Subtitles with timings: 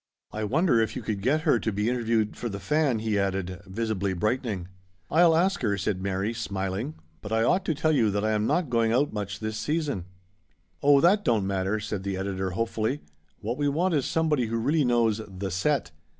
[0.31, 3.61] I wonder if you could get her to be interviewed for The Fan?" he added,
[3.67, 4.67] visibly brightening."
[5.11, 8.47] I'll ask her," said Mary, smiling." But I ought to tell you that I am
[8.47, 10.05] not going out much this season."
[10.81, 11.01] Oh!
[11.01, 13.01] that don't matter," said the editor hopefully.
[13.41, 15.91] "What we want is somebody who really knows the set.